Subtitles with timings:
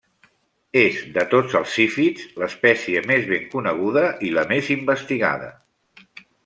[0.83, 5.55] És, de tots els zífids, l'espècie més ben coneguda i la més investigada.